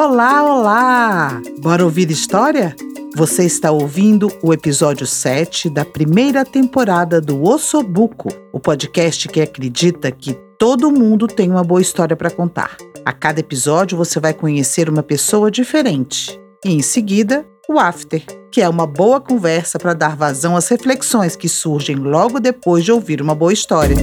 [0.00, 1.42] Olá, olá!
[1.60, 2.72] Bora ouvir história?
[3.16, 10.12] Você está ouvindo o episódio 7 da primeira temporada do Ossobuco, o podcast que acredita
[10.12, 12.76] que todo mundo tem uma boa história para contar.
[13.04, 16.38] A cada episódio você vai conhecer uma pessoa diferente.
[16.64, 18.22] E em seguida, o After,
[18.52, 22.92] que é uma boa conversa para dar vazão às reflexões que surgem logo depois de
[22.92, 23.96] ouvir uma boa história.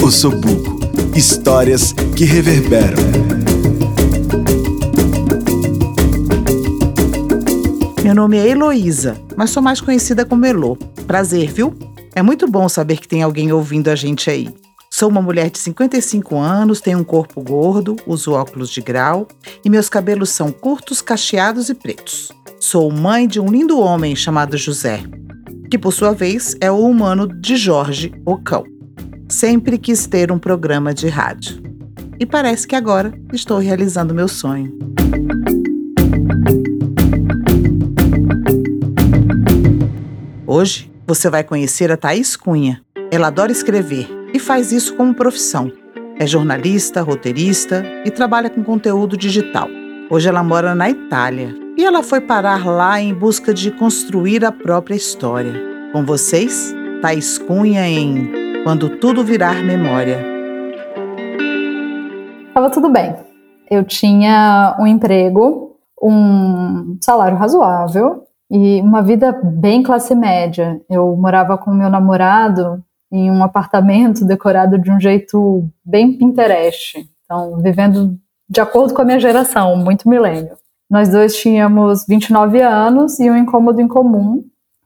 [0.00, 0.73] Ossobuco
[1.16, 2.98] Histórias que reverberam.
[8.02, 10.76] Meu nome é Heloísa, mas sou mais conhecida como Elo.
[11.06, 11.72] Prazer, viu?
[12.16, 14.52] É muito bom saber que tem alguém ouvindo a gente aí.
[14.90, 19.28] Sou uma mulher de 55 anos, tenho um corpo gordo, uso óculos de grau
[19.64, 22.32] e meus cabelos são curtos, cacheados e pretos.
[22.58, 25.00] Sou mãe de um lindo homem chamado José,
[25.70, 28.73] que por sua vez é o humano de Jorge, o cão.
[29.28, 31.62] Sempre quis ter um programa de rádio.
[32.20, 34.72] E parece que agora estou realizando meu sonho.
[40.46, 42.82] Hoje você vai conhecer a Thaís Cunha.
[43.10, 45.72] Ela adora escrever e faz isso como profissão.
[46.18, 49.68] É jornalista, roteirista e trabalha com conteúdo digital.
[50.10, 54.52] Hoje ela mora na Itália e ela foi parar lá em busca de construir a
[54.52, 55.60] própria história.
[55.92, 60.24] Com vocês, Thaís Cunha em Quando Tudo Virar Memória.
[62.48, 63.14] Estava tudo bem.
[63.70, 70.80] Eu tinha um emprego, um salário razoável e uma vida bem classe média.
[70.88, 72.82] Eu morava com meu namorado
[73.12, 77.06] em um apartamento decorado de um jeito bem Pinterest.
[77.22, 78.18] Então, vivendo
[78.48, 80.56] de acordo com a minha geração, muito milênio.
[80.90, 84.42] Nós dois tínhamos 29 anos e um incômodo em comum,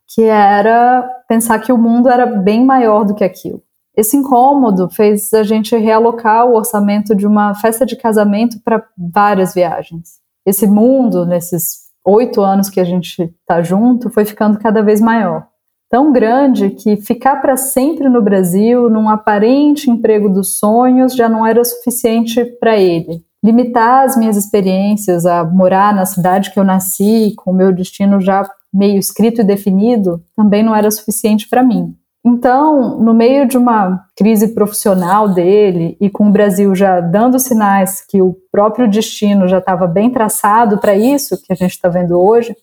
[0.09, 3.63] que era pensar que o mundo era bem maior do que aquilo.
[3.99, 9.53] Esse incômodo fez a gente realocar o orçamento de uma festa de casamento para várias
[9.53, 10.21] viagens.
[10.47, 15.49] Esse mundo, nesses oito anos que a gente está junto, foi ficando cada vez maior
[15.91, 21.47] tão grande que ficar para sempre no Brasil, num aparente emprego dos sonhos, já não
[21.47, 23.23] era suficiente para ele.
[23.43, 28.21] Limitar as minhas experiências a morar na cidade que eu nasci, com o meu destino
[28.21, 31.97] já meio escrito e definido, também não era suficiente para mim.
[32.31, 38.05] Então, no meio de uma crise profissional dele e com o Brasil já dando sinais
[38.07, 42.21] que o próprio destino já estava bem traçado para isso que a gente está vendo
[42.21, 42.55] hoje,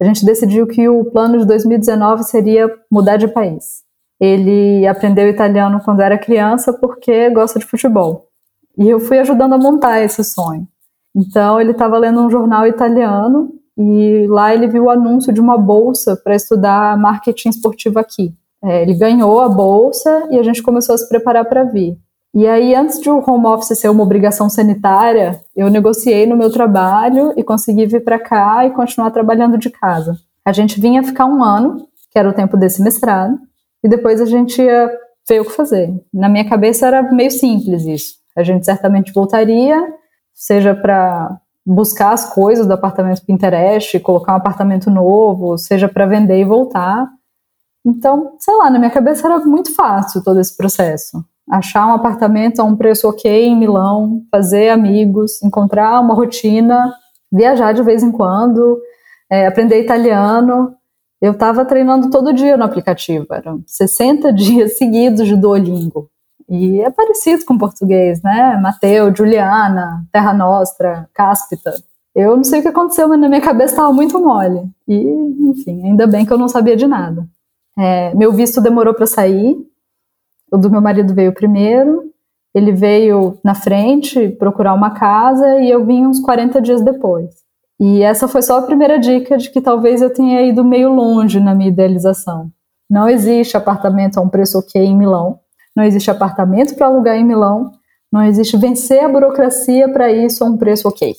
[0.00, 3.82] a gente decidiu que o plano de 2019 seria mudar de país.
[4.18, 8.26] Ele aprendeu italiano quando era criança porque gosta de futebol.
[8.78, 10.66] E eu fui ajudando a montar esse sonho.
[11.14, 15.58] Então, ele estava lendo um jornal italiano e lá ele viu o anúncio de uma
[15.58, 18.34] bolsa para estudar marketing esportivo aqui.
[18.62, 21.98] É, ele ganhou a bolsa e a gente começou a se preparar para vir.
[22.32, 26.50] E aí, antes de o home office ser uma obrigação sanitária, eu negociei no meu
[26.50, 30.16] trabalho e consegui vir para cá e continuar trabalhando de casa.
[30.44, 33.36] A gente vinha ficar um ano, que era o tempo desse mestrado,
[33.82, 34.90] e depois a gente ia
[35.28, 35.92] ver o que fazer.
[36.12, 38.14] Na minha cabeça era meio simples isso.
[38.36, 39.76] A gente certamente voltaria,
[40.32, 46.40] seja para buscar as coisas do apartamento Pinterest, colocar um apartamento novo, seja para vender
[46.40, 47.08] e voltar.
[47.84, 52.60] Então, sei lá, na minha cabeça era muito fácil todo esse processo achar um apartamento
[52.60, 56.94] a um preço ok em Milão, fazer amigos, encontrar uma rotina,
[57.32, 58.80] viajar de vez em quando,
[59.28, 60.74] é, aprender italiano.
[61.20, 66.08] Eu estava treinando todo dia no aplicativo, eram 60 dias seguidos de Duolingo.
[66.48, 68.58] E é parecido com português, né?
[68.60, 71.72] Mateu, Juliana, Terra Nostra, Cáspita.
[72.12, 74.68] Eu não sei o que aconteceu, mas na minha cabeça estava muito mole.
[74.88, 75.00] E,
[75.48, 77.24] enfim, ainda bem que eu não sabia de nada.
[77.80, 79.56] É, meu visto demorou para sair,
[80.52, 82.12] o do meu marido veio primeiro,
[82.54, 87.30] ele veio na frente procurar uma casa e eu vim uns 40 dias depois.
[87.80, 91.40] E essa foi só a primeira dica de que talvez eu tenha ido meio longe
[91.40, 92.50] na minha idealização.
[92.90, 95.38] Não existe apartamento a um preço ok em Milão,
[95.74, 97.70] não existe apartamento para alugar em Milão,
[98.12, 101.14] não existe vencer a burocracia para isso a um preço ok.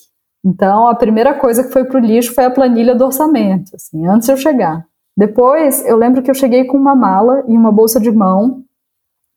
[0.46, 4.06] Então, a primeira coisa que foi para o lixo foi a planilha do orçamento, assim,
[4.06, 4.86] antes de eu chegar.
[5.16, 8.64] Depois, eu lembro que eu cheguei com uma mala e uma bolsa de mão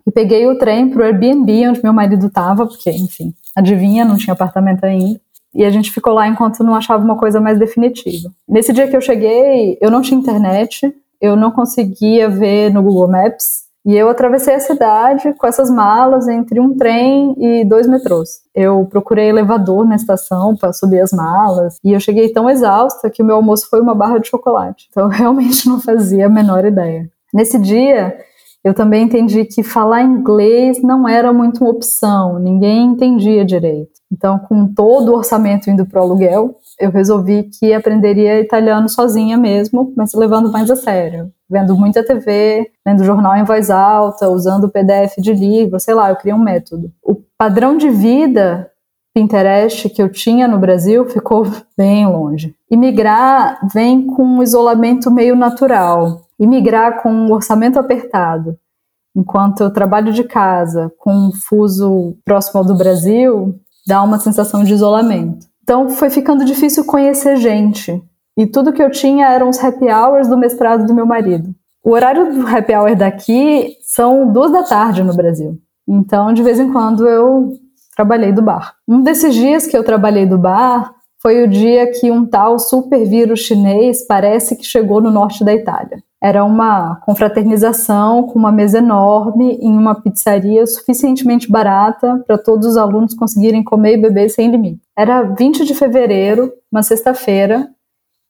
[0.06, 4.16] e peguei o trem para o Airbnb, onde meu marido estava, porque, enfim, adivinha, não
[4.16, 5.20] tinha apartamento ainda.
[5.54, 8.30] E a gente ficou lá enquanto não achava uma coisa mais definitiva.
[8.48, 13.08] Nesse dia que eu cheguei, eu não tinha internet, eu não conseguia ver no Google
[13.08, 18.40] Maps, e eu atravessei a cidade com essas malas entre um trem e dois metrôs.
[18.54, 23.22] Eu procurei elevador na estação para subir as malas e eu cheguei tão exausta que
[23.22, 24.88] o meu almoço foi uma barra de chocolate.
[24.90, 27.10] Então eu realmente não fazia a menor ideia.
[27.32, 28.16] Nesse dia,
[28.64, 33.92] Eu também entendi que falar inglês não era muito uma opção, ninguém entendia direito.
[34.10, 39.36] Então, com todo o orçamento indo para o aluguel, eu resolvi que aprenderia italiano sozinha
[39.36, 41.30] mesmo, mas levando mais a sério.
[41.48, 46.16] Vendo muita TV, lendo jornal em voz alta, usando PDF de livro, sei lá, eu
[46.16, 46.90] criei um método.
[47.02, 48.70] O padrão de vida
[49.14, 51.46] Pinterest que eu tinha no Brasil ficou
[51.76, 52.54] bem longe.
[52.68, 56.23] Imigrar vem com um isolamento meio natural.
[56.38, 58.58] Imigrar com um orçamento apertado,
[59.16, 63.54] enquanto eu trabalho de casa com um fuso próximo ao do Brasil,
[63.86, 65.46] dá uma sensação de isolamento.
[65.62, 68.02] Então foi ficando difícil conhecer gente.
[68.36, 71.54] E tudo que eu tinha eram os happy hours do mestrado do meu marido.
[71.84, 75.58] O horário do happy hour daqui são duas da tarde no Brasil.
[75.86, 77.52] Então, de vez em quando, eu
[77.94, 78.74] trabalhei do bar.
[78.88, 83.06] Um desses dias que eu trabalhei do bar foi o dia que um tal super
[83.06, 86.02] vírus chinês parece que chegou no norte da Itália.
[86.24, 92.76] Era uma confraternização com uma mesa enorme em uma pizzaria suficientemente barata para todos os
[92.78, 94.80] alunos conseguirem comer e beber sem limite.
[94.96, 97.68] Era 20 de fevereiro, uma sexta-feira,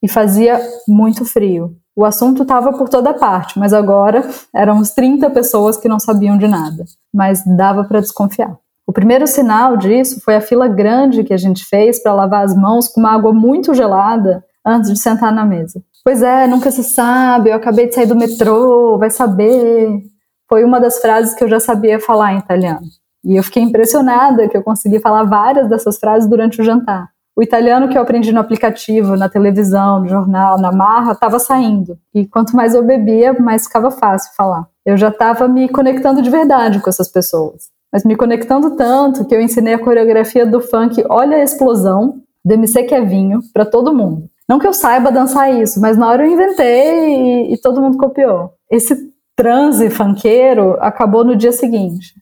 [0.02, 1.76] e fazia muito frio.
[1.94, 6.36] O assunto estava por toda parte, mas agora eram uns 30 pessoas que não sabiam
[6.36, 8.56] de nada, mas dava para desconfiar.
[8.84, 12.56] O primeiro sinal disso foi a fila grande que a gente fez para lavar as
[12.56, 15.80] mãos com uma água muito gelada antes de sentar na mesa.
[16.04, 20.02] Pois é, nunca se sabe, eu acabei de sair do metrô, vai saber.
[20.46, 22.86] Foi uma das frases que eu já sabia falar em italiano.
[23.24, 27.08] E eu fiquei impressionada que eu consegui falar várias dessas frases durante o jantar.
[27.34, 31.98] O italiano que eu aprendi no aplicativo, na televisão, no jornal, na marra, estava saindo.
[32.14, 34.68] E quanto mais eu bebia, mais ficava fácil falar.
[34.84, 37.70] Eu já estava me conectando de verdade com essas pessoas.
[37.90, 42.52] Mas me conectando tanto que eu ensinei a coreografia do funk Olha a Explosão, do
[42.52, 44.28] MC Kevinho, para todo mundo.
[44.48, 47.96] Não que eu saiba dançar isso, mas na hora eu inventei e, e todo mundo
[47.96, 48.52] copiou.
[48.70, 52.14] Esse transe funkeiro acabou no dia seguinte.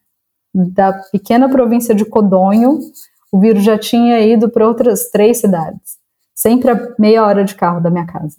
[0.55, 2.79] Da pequena província de Codonho,
[3.33, 5.99] o vírus já tinha ido para outras três cidades,
[6.35, 8.37] sempre a meia hora de carro da minha casa.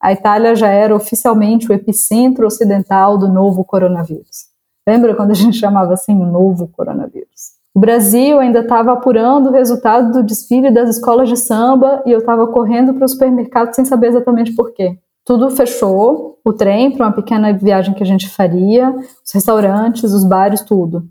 [0.00, 4.48] A Itália já era oficialmente o epicentro ocidental do novo coronavírus.
[4.88, 7.59] Lembra quando a gente chamava assim o novo coronavírus?
[7.74, 12.18] O Brasil ainda estava apurando o resultado do desfile das escolas de samba e eu
[12.18, 14.98] estava correndo para o supermercado sem saber exatamente por quê.
[15.24, 20.24] Tudo fechou, o trem para uma pequena viagem que a gente faria, os restaurantes, os
[20.24, 21.04] bares, tudo.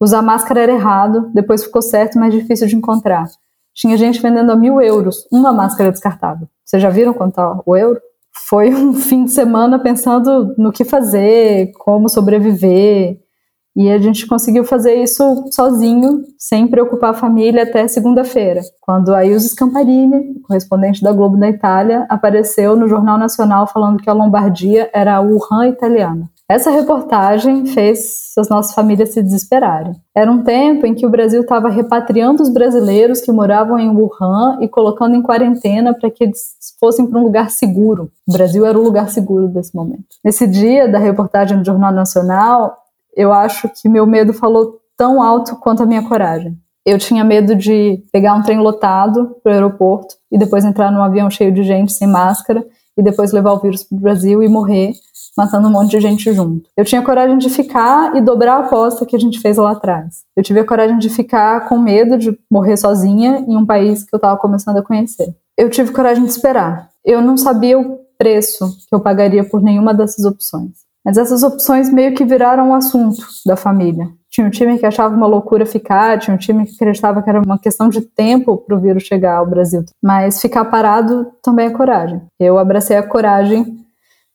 [0.00, 3.26] Usar máscara era errado, depois ficou certo, mas difícil de encontrar.
[3.74, 6.48] Tinha gente vendendo a mil euros uma máscara descartável.
[6.64, 8.00] Vocês já viram quanto tá o euro?
[8.48, 13.18] Foi um fim de semana pensando no que fazer, como sobreviver.
[13.78, 15.22] E a gente conseguiu fazer isso
[15.52, 21.48] sozinho, sem preocupar a família, até segunda-feira, quando a Ilse Scamparini, correspondente da Globo da
[21.48, 26.28] Itália, apareceu no Jornal Nacional falando que a Lombardia era a Wuhan italiana.
[26.50, 29.92] Essa reportagem fez as nossas famílias se desesperarem.
[30.12, 34.58] Era um tempo em que o Brasil estava repatriando os brasileiros que moravam em Wuhan
[34.60, 36.40] e colocando em quarentena para que eles
[36.80, 38.10] fossem para um lugar seguro.
[38.26, 40.06] O Brasil era o lugar seguro desse momento.
[40.24, 42.76] Nesse dia da reportagem do Jornal Nacional,
[43.18, 46.56] eu acho que meu medo falou tão alto quanto a minha coragem.
[46.86, 51.02] Eu tinha medo de pegar um trem lotado para o aeroporto e depois entrar num
[51.02, 52.64] avião cheio de gente sem máscara
[52.96, 54.92] e depois levar o vírus para o Brasil e morrer,
[55.36, 56.70] matando um monte de gente junto.
[56.76, 60.22] Eu tinha coragem de ficar e dobrar a aposta que a gente fez lá atrás.
[60.36, 64.14] Eu tive a coragem de ficar com medo de morrer sozinha em um país que
[64.14, 65.34] eu estava começando a conhecer.
[65.56, 66.88] Eu tive coragem de esperar.
[67.04, 70.87] Eu não sabia o preço que eu pagaria por nenhuma dessas opções.
[71.08, 74.10] Mas essas opções meio que viraram o um assunto da família.
[74.28, 77.40] Tinha um time que achava uma loucura ficar, tinha um time que acreditava que era
[77.40, 79.82] uma questão de tempo para o vírus chegar ao Brasil.
[80.02, 82.20] Mas ficar parado também é coragem.
[82.38, 83.78] Eu abracei a coragem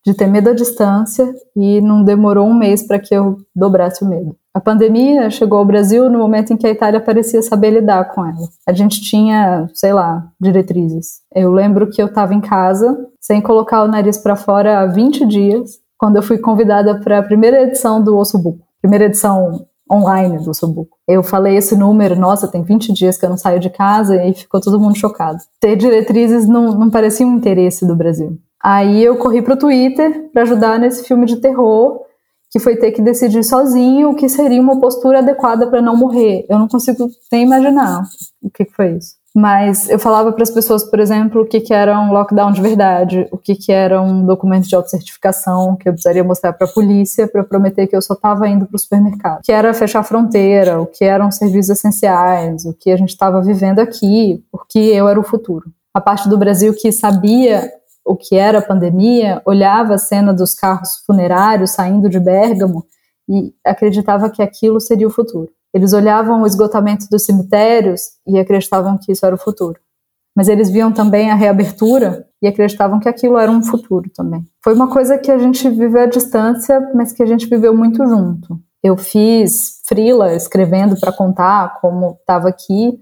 [0.03, 4.09] de ter medo à distância e não demorou um mês para que eu dobrasse o
[4.09, 4.35] medo.
[4.51, 8.25] A pandemia chegou ao Brasil no momento em que a Itália parecia saber lidar com
[8.25, 8.47] ela.
[8.67, 11.21] A gente tinha, sei lá, diretrizes.
[11.33, 15.25] Eu lembro que eu estava em casa, sem colocar o nariz para fora há 20
[15.27, 20.49] dias, quando eu fui convidada para a primeira edição do Ossobuco, primeira edição online do
[20.49, 20.97] Ossobuco.
[21.07, 24.33] Eu falei esse número, nossa, tem 20 dias que eu não saio de casa e
[24.33, 25.37] ficou todo mundo chocado.
[25.61, 28.37] Ter diretrizes não, não parecia um interesse do Brasil.
[28.61, 32.01] Aí eu corri para o Twitter para ajudar nesse filme de terror,
[32.51, 36.45] que foi ter que decidir sozinho o que seria uma postura adequada para não morrer.
[36.49, 38.01] Eu não consigo nem imaginar
[38.41, 39.15] o que, que foi isso.
[39.35, 42.61] Mas eu falava para as pessoas, por exemplo, o que, que era um lockdown de
[42.61, 46.71] verdade, o que, que era um documento de autocertificação que eu precisaria mostrar para a
[46.71, 50.01] polícia para prometer que eu só estava indo para o supermercado, o que era fechar
[50.01, 54.77] a fronteira, o que eram serviços essenciais, o que a gente estava vivendo aqui, porque
[54.77, 55.65] eu era o futuro.
[55.91, 57.71] A parte do Brasil que sabia
[58.05, 62.85] o que era a pandemia, olhava a cena dos carros funerários saindo de Bérgamo
[63.27, 65.49] e acreditava que aquilo seria o futuro.
[65.73, 69.79] Eles olhavam o esgotamento dos cemitérios e acreditavam que isso era o futuro.
[70.35, 74.43] Mas eles viam também a reabertura e acreditavam que aquilo era um futuro também.
[74.63, 78.05] Foi uma coisa que a gente viveu à distância, mas que a gente viveu muito
[78.05, 78.59] junto.
[78.83, 82.99] Eu fiz frila escrevendo para contar como estava aqui,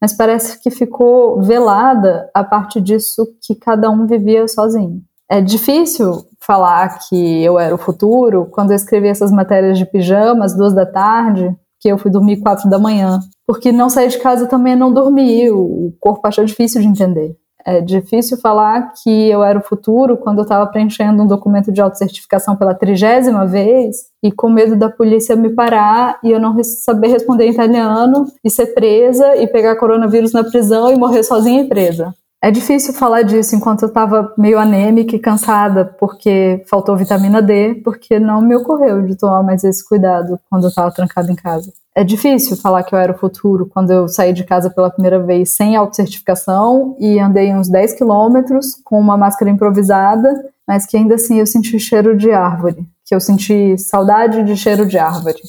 [0.00, 5.02] mas parece que ficou velada a parte disso que cada um vivia sozinho.
[5.28, 10.44] É difícil falar que eu era o futuro quando eu escrevi essas matérias de pijama
[10.44, 14.18] às duas da tarde, que eu fui dormir quatro da manhã, porque não sair de
[14.18, 17.36] casa também não dormi, o corpo achou difícil de entender.
[17.66, 21.82] É difícil falar que eu era o futuro quando eu estava preenchendo um documento de
[21.82, 27.08] autocertificação pela trigésima vez e com medo da polícia me parar e eu não saber
[27.08, 31.68] responder em italiano e ser presa e pegar coronavírus na prisão e morrer sozinha e
[31.68, 32.14] presa.
[32.44, 37.76] É difícil falar disso enquanto eu estava meio anêmica e cansada, porque faltou vitamina D,
[37.76, 41.72] porque não me ocorreu de tomar mais esse cuidado quando eu estava trancada em casa.
[41.94, 45.22] É difícil falar que eu era o futuro quando eu saí de casa pela primeira
[45.22, 50.28] vez sem autocertificação e andei uns 10 quilômetros com uma máscara improvisada,
[50.68, 54.84] mas que ainda assim eu senti cheiro de árvore, que eu senti saudade de cheiro
[54.84, 55.40] de árvore.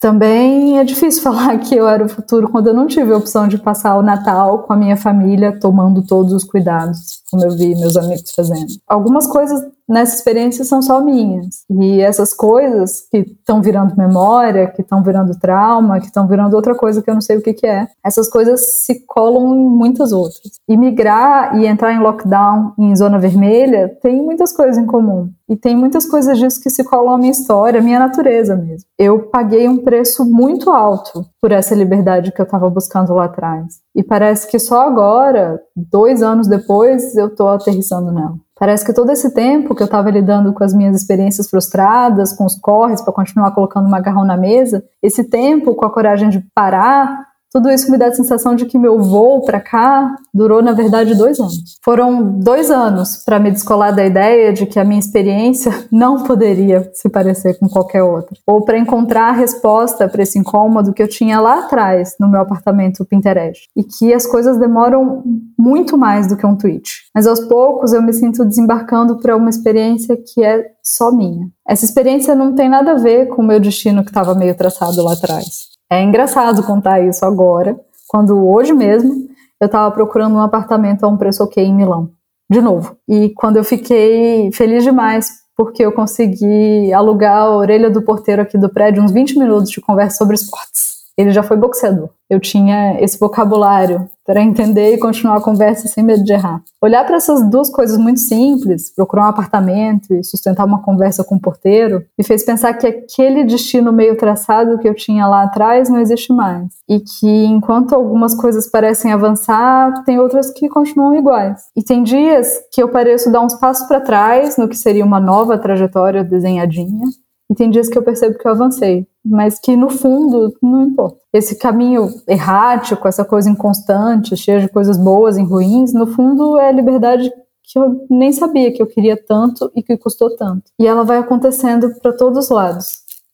[0.00, 3.46] Também é difícil falar que eu era o futuro quando eu não tive a opção
[3.46, 7.74] de passar o Natal com a minha família, tomando todos os cuidados, como eu vi
[7.76, 8.72] meus amigos fazendo.
[8.88, 11.64] Algumas coisas nessa experiência são só minhas.
[11.68, 16.74] E essas coisas que estão virando memória, que estão virando trauma, que estão virando outra
[16.74, 20.12] coisa que eu não sei o que, que é, essas coisas se colam em muitas
[20.12, 20.60] outras.
[20.68, 25.28] E migrar e entrar em lockdown em zona vermelha tem muitas coisas em comum.
[25.48, 28.88] E tem muitas coisas disso que se colam à minha história, à minha natureza mesmo.
[28.96, 33.80] Eu paguei um preço muito alto por essa liberdade que eu estava buscando lá atrás.
[33.92, 38.36] E parece que só agora, dois anos depois, eu estou aterrissando nela.
[38.60, 42.44] Parece que todo esse tempo que eu estava lidando com as minhas experiências frustradas, com
[42.44, 47.29] os corres para continuar colocando macarrão na mesa, esse tempo com a coragem de parar,
[47.52, 51.16] tudo isso me dá a sensação de que meu voo para cá durou, na verdade,
[51.16, 51.78] dois anos.
[51.84, 56.88] Foram dois anos para me descolar da ideia de que a minha experiência não poderia
[56.94, 61.08] se parecer com qualquer outra, ou para encontrar a resposta para esse incômodo que eu
[61.08, 65.24] tinha lá atrás no meu apartamento Pinterest, e que as coisas demoram
[65.58, 66.88] muito mais do que um tweet.
[67.14, 71.48] Mas aos poucos eu me sinto desembarcando para uma experiência que é só minha.
[71.66, 75.02] Essa experiência não tem nada a ver com o meu destino que estava meio traçado
[75.02, 75.70] lá atrás.
[75.90, 79.28] É engraçado contar isso agora, quando hoje mesmo
[79.60, 82.10] eu estava procurando um apartamento a um preço ok em Milão,
[82.48, 82.96] de novo.
[83.08, 88.56] E quando eu fiquei feliz demais porque eu consegui alugar a orelha do porteiro aqui
[88.56, 90.99] do prédio uns 20 minutos de conversa sobre esportes.
[91.20, 92.08] Ele já foi boxeador.
[92.30, 96.62] Eu tinha esse vocabulário para entender e continuar a conversa sem medo de errar.
[96.80, 101.34] Olhar para essas duas coisas muito simples, procurar um apartamento e sustentar uma conversa com
[101.34, 105.90] o porteiro, me fez pensar que aquele destino meio traçado que eu tinha lá atrás
[105.90, 106.68] não existe mais.
[106.88, 111.64] E que enquanto algumas coisas parecem avançar, tem outras que continuam iguais.
[111.76, 115.20] E tem dias que eu pareço dar uns passos para trás no que seria uma
[115.20, 117.08] nova trajetória desenhadinha,
[117.50, 121.18] e tem dias que eu percebo que eu avancei, mas que no fundo não importa.
[121.32, 126.68] Esse caminho errático, essa coisa inconstante, cheia de coisas boas e ruins, no fundo é
[126.68, 127.28] a liberdade
[127.64, 130.62] que eu nem sabia que eu queria tanto e que custou tanto.
[130.78, 132.86] E ela vai acontecendo para todos os lados,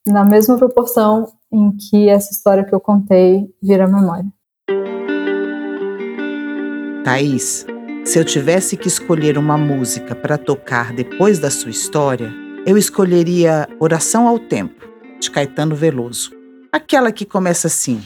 [0.06, 4.26] na mesma proporção em que essa história que eu contei vira memória.
[7.04, 7.66] Thaís,
[8.04, 13.68] se eu tivesse que escolher uma música para tocar depois da sua história, eu escolheria
[13.78, 14.84] Oração ao Tempo,
[15.20, 16.32] de Caetano Veloso.
[16.72, 18.02] Aquela que começa assim: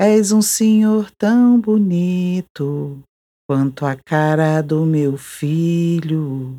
[0.00, 3.00] És um senhor tão bonito
[3.48, 6.56] quanto a cara do meu filho.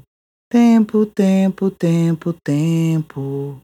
[0.52, 3.62] Tempo, tempo, tempo, tempo,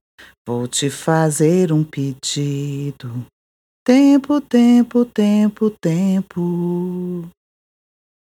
[0.48, 3.26] vou te fazer um pedido.
[3.86, 7.28] Tempo, tempo, tempo, tempo.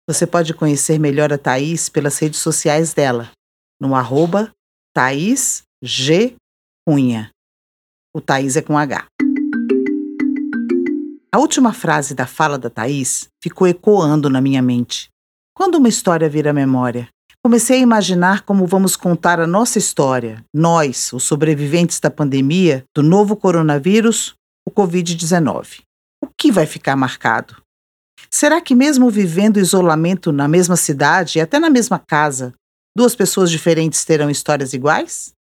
[0.09, 3.31] Você pode conhecer melhor a Thaís pelas redes sociais dela,
[3.79, 4.51] no arroba
[4.97, 6.37] Thaís G.
[6.89, 7.31] Cunha.
[8.17, 9.05] O Thaís é com H.
[11.31, 15.11] A última frase da fala da Thaís ficou ecoando na minha mente.
[15.55, 17.11] Quando uma história vira memória,
[17.45, 23.03] comecei a imaginar como vamos contar a nossa história, nós, os sobreviventes da pandemia, do
[23.03, 24.35] novo coronavírus,
[24.67, 25.83] o Covid-19.
[26.25, 27.61] O que vai ficar marcado?
[28.31, 32.55] Será que, mesmo vivendo isolamento na mesma cidade e até na mesma casa,
[32.97, 35.35] Duas pessoas diferentes terão histórias iguais?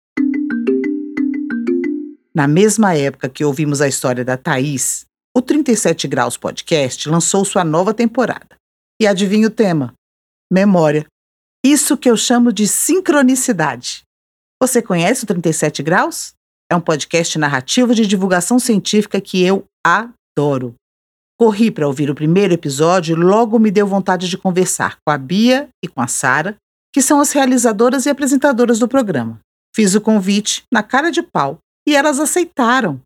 [2.34, 7.64] Na mesma época que ouvimos a história da Thaís, o 37 Graus Podcast lançou sua
[7.64, 8.58] nova temporada.
[9.00, 9.94] E adivinha o tema?
[10.52, 11.06] Memória.
[11.64, 14.02] Isso que eu chamo de sincronicidade.
[14.62, 16.34] Você conhece o 37 Graus?
[16.70, 20.74] é um podcast narrativo de divulgação científica que eu adoro.
[21.40, 25.16] Corri para ouvir o primeiro episódio e logo me deu vontade de conversar com a
[25.16, 26.58] Bia e com a Sara,
[26.96, 29.38] que são as realizadoras e apresentadoras do programa.
[29.74, 32.98] Fiz o convite na cara de pau e elas aceitaram.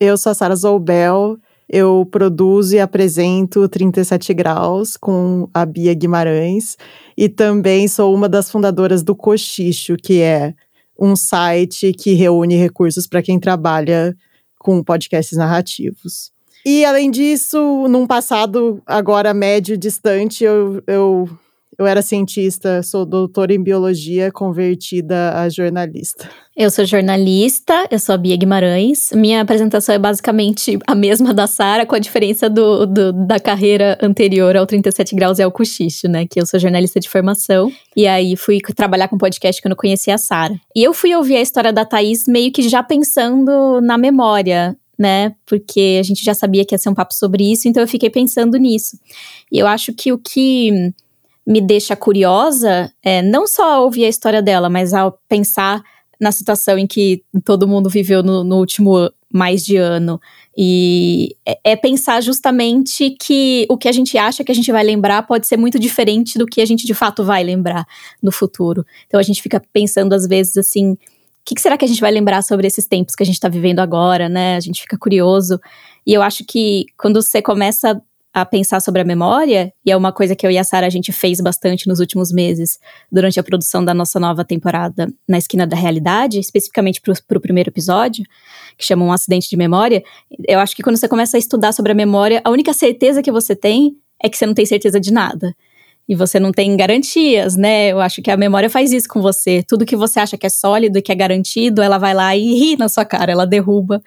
[0.00, 1.36] Eu sou a Sara Zoubel,
[1.68, 6.78] eu produzo e apresento 37 Graus com a Bia Guimarães
[7.18, 10.54] e também sou uma das fundadoras do Cochicho, que é
[10.98, 14.16] um site que reúne recursos para quem trabalha
[14.58, 16.32] com podcasts narrativos.
[16.64, 21.28] E além disso, num passado agora médio distante, eu, eu
[21.78, 26.28] eu era cientista, sou doutora em biologia, convertida a jornalista.
[26.56, 29.10] Eu sou jornalista, eu sou a Bia Guimarães.
[29.12, 33.98] Minha apresentação é basicamente a mesma da Sara, com a diferença do, do, da carreira
[34.00, 36.26] anterior ao 37 Graus e ao Cochicho, né?
[36.30, 37.72] Que eu sou jornalista de formação.
[37.96, 40.54] E aí fui trabalhar com podcast quando conheci a Sara.
[40.76, 45.34] E eu fui ouvir a história da Thaís meio que já pensando na memória, né?
[45.44, 48.10] Porque a gente já sabia que ia ser um papo sobre isso, então eu fiquei
[48.10, 48.96] pensando nisso.
[49.50, 50.92] E eu acho que o que
[51.46, 55.82] me deixa curiosa é não só ouvir a história dela, mas ao pensar
[56.20, 60.20] na situação em que todo mundo viveu no, no último mais de ano.
[60.56, 64.84] E é, é, pensar justamente que o que a gente acha que a gente vai
[64.84, 67.84] lembrar pode ser muito diferente do que a gente de fato vai lembrar
[68.22, 68.86] no futuro.
[69.06, 70.92] Então a gente fica pensando às vezes assim.
[70.92, 70.98] O
[71.46, 73.48] que, que será que a gente vai lembrar sobre esses tempos que a gente está
[73.48, 74.56] vivendo agora, né?
[74.56, 75.60] A gente fica curioso.
[76.06, 78.00] E eu acho que quando você começa
[78.34, 80.90] a pensar sobre a memória, e é uma coisa que eu e a Sara a
[80.90, 85.64] gente fez bastante nos últimos meses, durante a produção da nossa nova temporada na Esquina
[85.64, 88.24] da Realidade, especificamente para o primeiro episódio,
[88.76, 90.02] que chama Um Acidente de Memória.
[90.48, 93.30] Eu acho que quando você começa a estudar sobre a memória, a única certeza que
[93.30, 95.54] você tem é que você não tem certeza de nada
[96.06, 97.88] e você não tem garantias, né?
[97.88, 99.62] Eu acho que a memória faz isso com você.
[99.62, 102.54] Tudo que você acha que é sólido e que é garantido, ela vai lá e
[102.58, 104.02] ri na sua cara, ela derruba.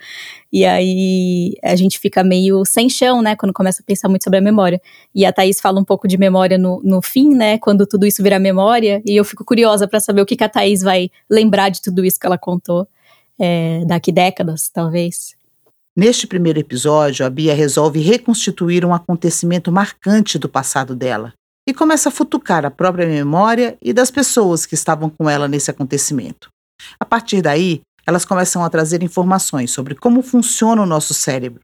[0.53, 3.35] E aí a gente fica meio sem chão, né?
[3.35, 4.79] Quando começa a pensar muito sobre a memória.
[5.13, 7.57] E a Thaís fala um pouco de memória no, no fim, né?
[7.57, 9.01] Quando tudo isso virar memória.
[9.03, 12.05] E eu fico curiosa para saber o que, que a Thaís vai lembrar de tudo
[12.05, 12.87] isso que ela contou
[13.39, 15.35] é, daqui décadas, talvez.
[15.95, 21.33] Neste primeiro episódio, a Bia resolve reconstituir um acontecimento marcante do passado dela
[21.67, 25.69] e começa a futucar a própria memória e das pessoas que estavam com ela nesse
[25.69, 26.49] acontecimento.
[26.97, 31.59] A partir daí, elas começam a trazer informações sobre como funciona o nosso cérebro.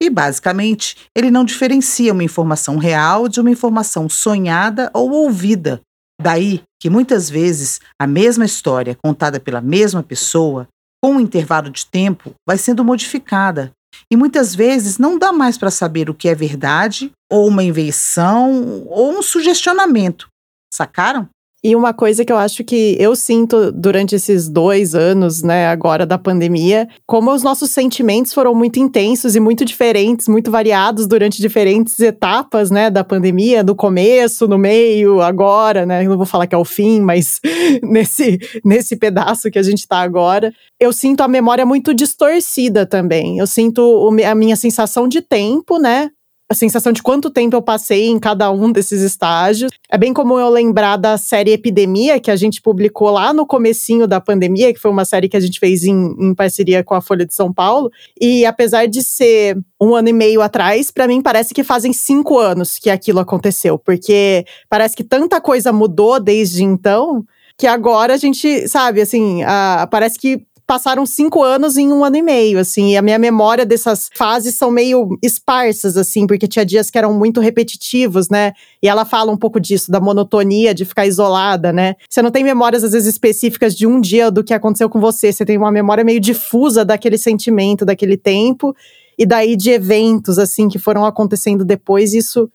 [0.00, 5.80] E, basicamente, ele não diferencia uma informação real de uma informação sonhada ou ouvida.
[6.20, 10.68] Daí que muitas vezes a mesma história contada pela mesma pessoa,
[11.02, 13.72] com um intervalo de tempo, vai sendo modificada
[14.10, 18.84] e muitas vezes não dá mais para saber o que é verdade, ou uma invenção,
[18.86, 20.28] ou um sugestionamento.
[20.72, 21.28] Sacaram?
[21.62, 26.06] E uma coisa que eu acho que eu sinto durante esses dois anos, né, agora
[26.06, 31.42] da pandemia, como os nossos sentimentos foram muito intensos e muito diferentes, muito variados durante
[31.42, 36.46] diferentes etapas, né, da pandemia, no começo, no meio, agora, né, eu não vou falar
[36.46, 37.40] que é o fim, mas
[37.82, 43.38] nesse, nesse pedaço que a gente tá agora, eu sinto a memória muito distorcida também.
[43.38, 46.10] Eu sinto a minha sensação de tempo, né,
[46.50, 49.70] a sensação de quanto tempo eu passei em cada um desses estágios.
[49.90, 54.06] É bem comum eu lembrar da série Epidemia, que a gente publicou lá no comecinho
[54.06, 57.02] da pandemia, que foi uma série que a gente fez em, em parceria com a
[57.02, 57.90] Folha de São Paulo.
[58.18, 62.38] E apesar de ser um ano e meio atrás, para mim parece que fazem cinco
[62.38, 67.24] anos que aquilo aconteceu, porque parece que tanta coisa mudou desde então
[67.58, 72.16] que agora a gente, sabe, assim, a, parece que passaram cinco anos em um ano
[72.16, 76.62] e meio, assim, e a minha memória dessas fases são meio esparsas, assim, porque tinha
[76.62, 78.52] dias que eram muito repetitivos, né?
[78.82, 81.94] E ela fala um pouco disso, da monotonia, de ficar isolada, né?
[82.06, 85.32] Você não tem memórias, às vezes, específicas de um dia do que aconteceu com você,
[85.32, 88.76] você tem uma memória meio difusa daquele sentimento, daquele tempo,
[89.16, 92.46] e daí de eventos, assim, que foram acontecendo depois, isso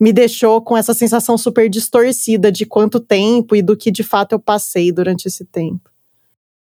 [0.00, 4.32] me deixou com essa sensação super distorcida de quanto tempo e do que de fato
[4.32, 5.89] eu passei durante esse tempo.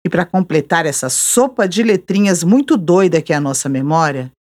[0.05, 4.31] E para completar essa sopa de letrinhas muito doida que é a nossa memória,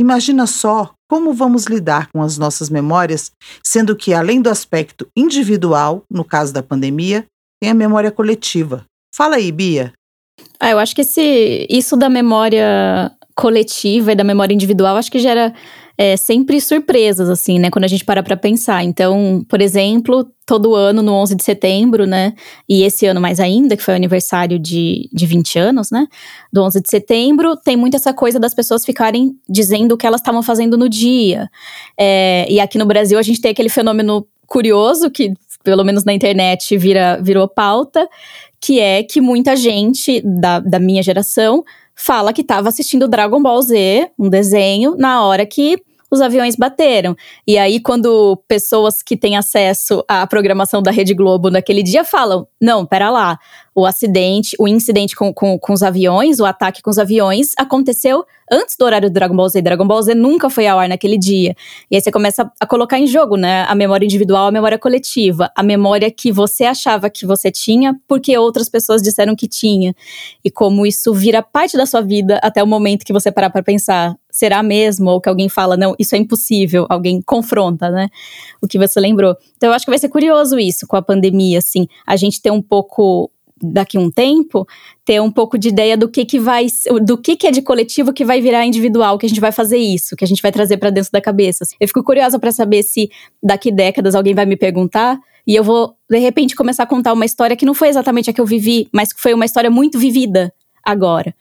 [0.00, 3.30] imagina só como vamos lidar com as nossas memórias,
[3.62, 7.26] sendo que, além do aspecto individual, no caso da pandemia,
[7.60, 8.86] tem a memória coletiva.
[9.14, 9.92] Fala aí, Bia.
[10.58, 15.18] Ah, eu acho que esse, isso da memória coletiva e da memória individual, acho que
[15.18, 15.54] gera
[15.96, 17.70] é, sempre surpresas, assim, né?
[17.70, 18.82] Quando a gente para pra pensar.
[18.82, 22.34] Então, por exemplo, todo ano, no 11 de setembro, né?
[22.68, 26.06] E esse ano mais ainda, que foi o aniversário de, de 20 anos, né?
[26.52, 30.20] Do 11 de setembro, tem muito essa coisa das pessoas ficarem dizendo o que elas
[30.20, 31.48] estavam fazendo no dia.
[31.98, 36.12] É, e aqui no Brasil, a gente tem aquele fenômeno curioso que pelo menos na
[36.12, 38.08] internet vira, virou pauta,
[38.60, 41.64] que é que muita gente da, da minha geração
[42.02, 47.16] fala que estava assistindo Dragon Ball Z, um desenho, na hora que os aviões bateram.
[47.46, 52.46] E aí, quando pessoas que têm acesso à programação da Rede Globo naquele dia falam:
[52.60, 53.38] não, pera lá,
[53.74, 58.24] o acidente, o incidente com, com, com os aviões, o ataque com os aviões, aconteceu
[58.50, 59.62] antes do horário do Dragon Ball Z.
[59.62, 61.56] Dragon Ball Z nunca foi ao ar naquele dia.
[61.90, 63.64] E aí você começa a colocar em jogo, né?
[63.66, 68.36] A memória individual, a memória coletiva, a memória que você achava que você tinha porque
[68.36, 69.94] outras pessoas disseram que tinha.
[70.44, 73.62] E como isso vira parte da sua vida até o momento que você parar para
[73.62, 75.10] pensar, será mesmo?
[75.10, 78.08] Ou que alguém fala, não, isso é impossível, alguém confronta, né?
[78.60, 79.34] O que você lembrou.
[79.56, 82.50] Então eu acho que vai ser curioso isso com a pandemia, assim, a gente ter
[82.50, 83.30] um pouco
[83.62, 84.66] daqui um tempo,
[85.04, 86.66] ter um pouco de ideia do que que vai,
[87.04, 89.78] do que que é de coletivo que vai virar individual, que a gente vai fazer
[89.78, 91.64] isso, que a gente vai trazer para dentro da cabeça.
[91.80, 93.10] Eu fico curiosa para saber se
[93.42, 97.24] daqui décadas alguém vai me perguntar e eu vou de repente começar a contar uma
[97.24, 99.98] história que não foi exatamente a que eu vivi, mas que foi uma história muito
[99.98, 100.52] vivida
[100.84, 101.34] agora.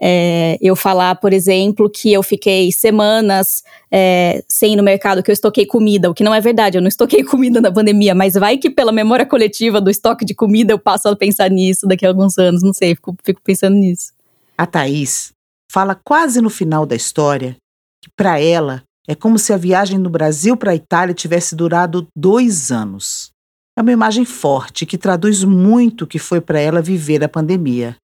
[0.00, 5.30] É, eu falar, por exemplo, que eu fiquei semanas é, sem ir no mercado, que
[5.30, 8.34] eu estoquei comida, o que não é verdade, eu não estoquei comida na pandemia, mas
[8.34, 12.04] vai que pela memória coletiva do estoque de comida eu passo a pensar nisso daqui
[12.04, 14.12] a alguns anos, não sei, fico, fico pensando nisso.
[14.58, 15.32] A Thaís
[15.70, 17.56] fala quase no final da história
[18.02, 22.06] que para ela é como se a viagem do Brasil para a Itália tivesse durado
[22.16, 23.30] dois anos.
[23.76, 27.96] É uma imagem forte que traduz muito o que foi para ela viver a pandemia.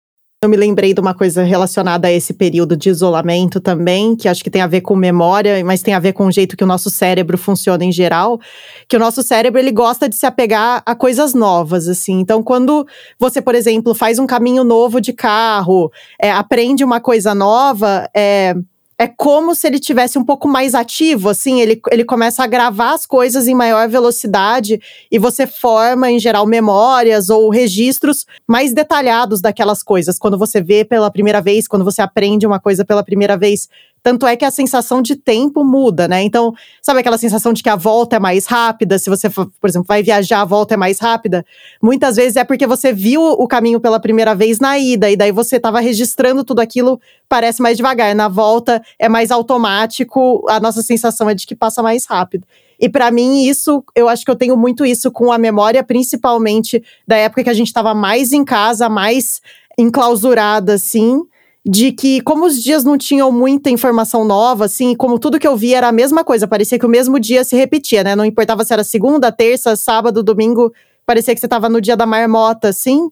[0.41, 4.41] Eu me lembrei de uma coisa relacionada a esse período de isolamento também, que acho
[4.41, 6.67] que tem a ver com memória, mas tem a ver com o jeito que o
[6.67, 8.39] nosso cérebro funciona em geral,
[8.87, 12.21] que o nosso cérebro ele gosta de se apegar a coisas novas, assim.
[12.21, 12.87] Então, quando
[13.19, 18.55] você, por exemplo, faz um caminho novo de carro, é, aprende uma coisa nova, é,
[19.01, 22.93] é como se ele tivesse um pouco mais ativo, assim, ele, ele começa a gravar
[22.93, 24.77] as coisas em maior velocidade
[25.09, 30.19] e você forma, em geral, memórias ou registros mais detalhados daquelas coisas.
[30.19, 33.69] Quando você vê pela primeira vez, quando você aprende uma coisa pela primeira vez,
[34.01, 36.23] tanto é que a sensação de tempo muda, né?
[36.23, 38.97] Então, sabe aquela sensação de que a volta é mais rápida?
[38.97, 41.45] Se você, por exemplo, vai viajar, a volta é mais rápida.
[41.81, 45.31] Muitas vezes é porque você viu o caminho pela primeira vez na ida, e daí
[45.31, 48.13] você estava registrando tudo aquilo, parece mais devagar.
[48.15, 52.47] Na volta é mais automático, a nossa sensação é de que passa mais rápido.
[52.79, 56.81] E para mim, isso, eu acho que eu tenho muito isso com a memória, principalmente
[57.05, 59.41] da época que a gente estava mais em casa, mais
[59.77, 61.21] enclausurada, assim
[61.71, 65.55] de que, como os dias não tinham muita informação nova, assim, como tudo que eu
[65.55, 68.15] via era a mesma coisa, parecia que o mesmo dia se repetia, né?
[68.15, 70.73] Não importava se era segunda, terça, sábado, domingo,
[71.05, 73.11] parecia que você estava no dia da marmota, assim.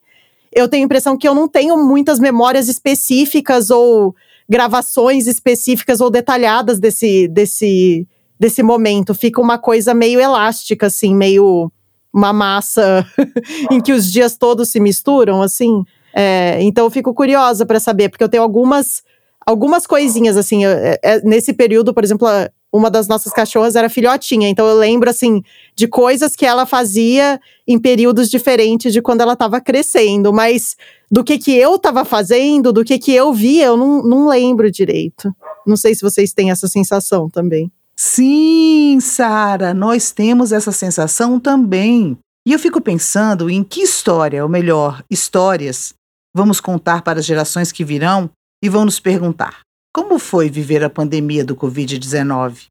[0.52, 4.16] Eu tenho a impressão que eu não tenho muitas memórias específicas ou
[4.50, 8.08] gravações específicas ou detalhadas desse, desse,
[8.40, 9.14] desse momento.
[9.14, 11.72] Fica uma coisa meio elástica, assim, meio
[12.12, 13.06] uma massa
[13.70, 15.84] em que os dias todos se misturam, assim.
[16.20, 19.04] É, então eu fico curiosa para saber, porque eu tenho algumas
[19.46, 22.28] algumas coisinhas assim, é, é, nesse período, por exemplo,
[22.74, 25.44] uma das nossas cachorras era filhotinha, então eu lembro assim
[25.76, 30.76] de coisas que ela fazia em períodos diferentes de quando ela estava crescendo, mas
[31.10, 34.72] do que que eu estava fazendo, do que que eu via, eu não, não lembro
[34.72, 35.32] direito.
[35.68, 37.72] Não sei se vocês têm essa sensação também.
[37.96, 42.18] Sim, Sara, nós temos essa sensação também.
[42.46, 45.94] E eu fico pensando em que história, ou melhor, histórias,
[46.36, 48.30] Vamos contar para as gerações que virão
[48.64, 49.62] e vão nos perguntar:
[49.94, 52.68] como foi viver a pandemia do Covid-19?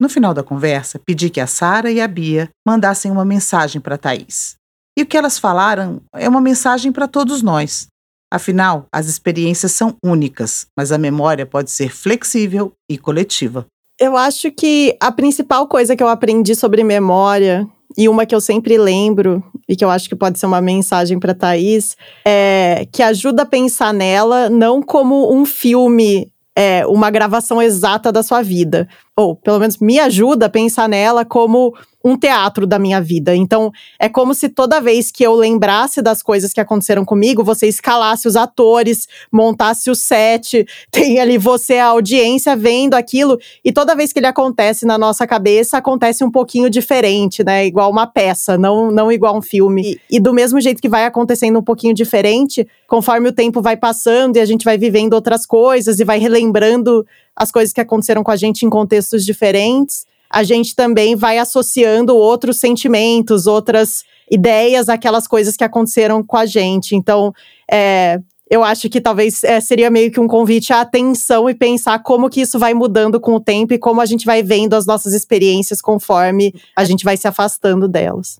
[0.00, 3.98] No final da conversa, pedi que a Sara e a Bia mandassem uma mensagem para
[3.98, 4.54] Thaís.
[4.96, 7.88] E o que elas falaram é uma mensagem para todos nós.
[8.32, 13.66] Afinal, as experiências são únicas, mas a memória pode ser flexível e coletiva.
[13.98, 18.40] Eu acho que a principal coisa que eu aprendi sobre memória e uma que eu
[18.40, 23.02] sempre lembro e que eu acho que pode ser uma mensagem para Thaís é que
[23.02, 28.88] ajuda a pensar nela não como um filme, é, uma gravação exata da sua vida,
[29.14, 31.74] ou pelo menos me ajuda a pensar nela como
[32.08, 33.34] um teatro da minha vida.
[33.34, 37.66] Então, é como se toda vez que eu lembrasse das coisas que aconteceram comigo, você
[37.66, 43.94] escalasse os atores, montasse o set, tem ali você, a audiência, vendo aquilo, e toda
[43.94, 47.66] vez que ele acontece na nossa cabeça, acontece um pouquinho diferente, né?
[47.66, 49.98] Igual uma peça, não, não igual um filme.
[50.10, 53.76] E, e do mesmo jeito que vai acontecendo um pouquinho diferente, conforme o tempo vai
[53.76, 58.24] passando e a gente vai vivendo outras coisas e vai relembrando as coisas que aconteceram
[58.24, 64.88] com a gente em contextos diferentes a gente também vai associando outros sentimentos, outras ideias,
[64.88, 66.94] aquelas coisas que aconteceram com a gente.
[66.94, 67.32] Então,
[67.70, 71.98] é, eu acho que talvez é, seria meio que um convite à atenção e pensar
[72.02, 74.86] como que isso vai mudando com o tempo e como a gente vai vendo as
[74.86, 78.38] nossas experiências conforme a gente vai se afastando delas.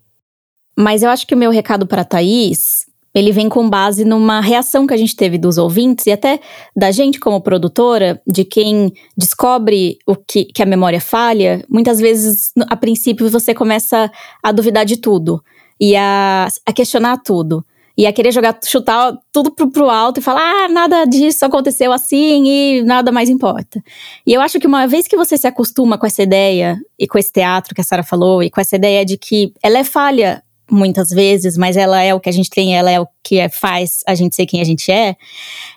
[0.76, 2.87] Mas eu acho que o meu recado para Thaís
[3.18, 6.38] ele vem com base numa reação que a gente teve dos ouvintes e até
[6.76, 11.64] da gente como produtora, de quem descobre o que, que a memória falha.
[11.68, 14.10] Muitas vezes, a princípio, você começa
[14.42, 15.42] a duvidar de tudo
[15.80, 17.64] e a, a questionar tudo
[17.96, 21.92] e a querer jogar, chutar tudo pro, pro alto e falar, ah, nada disso aconteceu
[21.92, 23.82] assim e nada mais importa.
[24.24, 27.18] E eu acho que uma vez que você se acostuma com essa ideia e com
[27.18, 30.40] esse teatro que a Sara falou e com essa ideia de que ela é falha
[30.70, 33.48] muitas vezes, mas ela é o que a gente tem, ela é o que é,
[33.48, 35.16] faz a gente ser quem a gente é,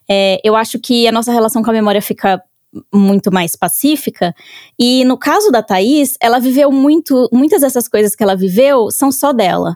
[0.10, 2.42] é, eu acho que a nossa relação com a memória fica
[2.94, 4.34] muito mais pacífica.
[4.80, 9.12] E no caso da Thaís, ela viveu muito, muitas dessas coisas que ela viveu são
[9.12, 9.76] só dela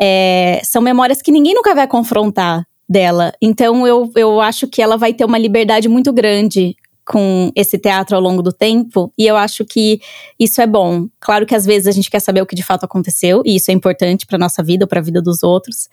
[0.00, 3.32] é, são memórias que ninguém nunca vai confrontar dela.
[3.40, 8.14] Então eu, eu acho que ela vai ter uma liberdade muito grande com esse teatro
[8.14, 10.00] ao longo do tempo, e eu acho que
[10.38, 11.08] isso é bom.
[11.20, 13.70] Claro que às vezes a gente quer saber o que de fato aconteceu, e isso
[13.70, 15.88] é importante para nossa vida, para a vida dos outros.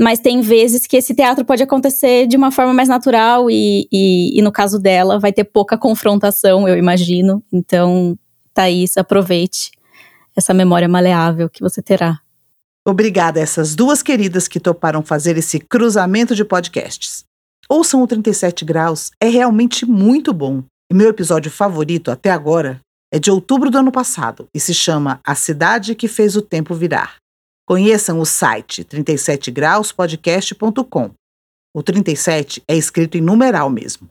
[0.00, 4.38] Mas tem vezes que esse teatro pode acontecer de uma forma mais natural, e, e,
[4.38, 7.42] e no caso dela, vai ter pouca confrontação, eu imagino.
[7.52, 8.16] Então,
[8.54, 9.70] Thaís, aproveite
[10.36, 12.20] essa memória maleável que você terá.
[12.86, 17.27] Obrigada a essas duas queridas que toparam fazer esse cruzamento de podcasts.
[17.70, 20.64] Ouçam o 37 Graus, é realmente muito bom.
[20.90, 22.80] E meu episódio favorito até agora
[23.12, 26.74] é de outubro do ano passado e se chama A Cidade que Fez o Tempo
[26.74, 27.16] Virar.
[27.66, 31.10] Conheçam o site 37grauspodcast.com.
[31.76, 34.08] O 37 é escrito em numeral mesmo.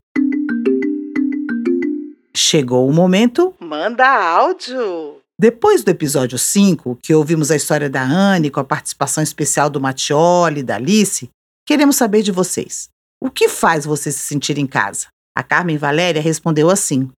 [2.35, 3.55] Chegou o momento.
[3.59, 5.15] Manda áudio!
[5.39, 9.81] Depois do episódio 5, que ouvimos a história da Anne com a participação especial do
[9.81, 11.31] Matioli e da Alice,
[11.65, 12.95] queremos saber de vocês.
[13.19, 15.07] O que faz você se sentir em casa?
[15.35, 17.09] A Carmen Valéria respondeu assim: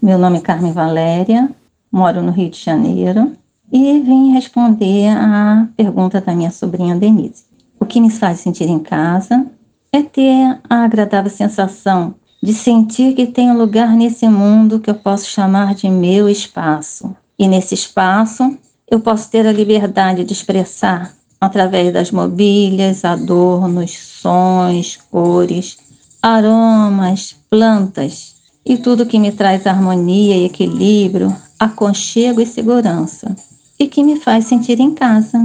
[0.00, 1.50] Meu nome é Carmen Valéria,
[1.90, 3.32] moro no Rio de Janeiro
[3.72, 7.44] e vim responder à pergunta da minha sobrinha Denise.
[7.78, 9.46] O que me faz sentir em casa
[9.92, 14.94] é ter a agradável sensação de sentir que tem um lugar nesse mundo que eu
[14.94, 17.14] posso chamar de meu espaço.
[17.36, 18.56] E nesse espaço
[18.88, 25.78] eu posso ter a liberdade de expressar através das mobílias, adornos, sons, cores,
[26.22, 33.34] aromas, plantas e tudo que me traz harmonia e equilíbrio, aconchego e segurança
[33.78, 35.38] e que me faz sentir em casa.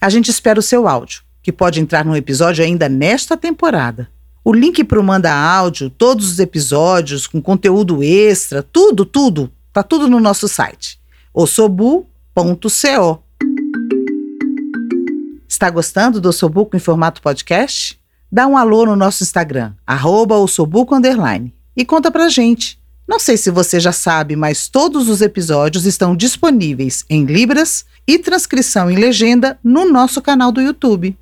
[0.00, 4.08] A gente espera o seu áudio, que pode entrar no episódio ainda nesta temporada.
[4.44, 9.82] O link para o Manda Áudio, todos os episódios com conteúdo extra, tudo, tudo, tá
[9.82, 10.98] tudo no nosso site,
[11.32, 13.21] osobu.co.
[15.62, 17.96] Está gostando do Ossobuco em formato podcast?
[18.32, 20.92] Dá um alô no nosso Instagram, arroba ossobuco,
[21.76, 22.80] e conta pra gente.
[23.06, 28.18] Não sei se você já sabe, mas todos os episódios estão disponíveis em Libras e
[28.18, 31.16] transcrição em legenda no nosso canal do YouTube.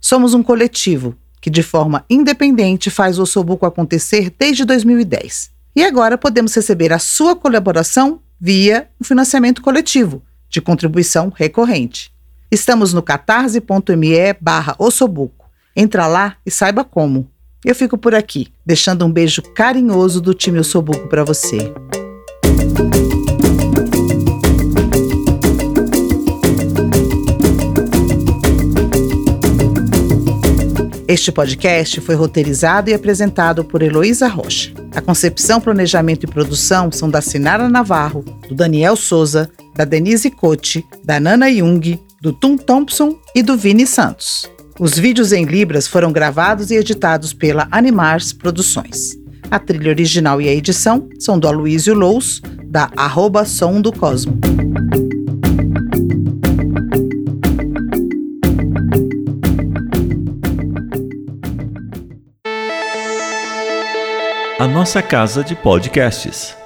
[0.00, 5.50] Somos um coletivo que de forma independente faz o Osobuco acontecer desde 2010.
[5.76, 12.11] E agora podemos receber a sua colaboração via o financiamento coletivo, de contribuição recorrente.
[12.52, 15.46] Estamos no catarse.me barra ossobuco.
[15.74, 17.26] Entra lá e saiba como.
[17.64, 21.72] Eu fico por aqui, deixando um beijo carinhoso do time Ossobuco para você.
[31.08, 34.74] Este podcast foi roteirizado e apresentado por Heloísa Rocha.
[34.94, 40.84] A concepção, planejamento e produção são da Sinara Navarro, do Daniel Souza, da Denise Cote,
[41.02, 44.48] da Nana Jung, do Tum Thompson e do Vini Santos.
[44.78, 49.18] Os vídeos em Libras foram gravados e editados pela Animars Produções.
[49.50, 54.38] A trilha original e a edição são do Aloysio Lous, da arroba Som do Cosmo.
[64.60, 66.61] a nossa casa de podcasts.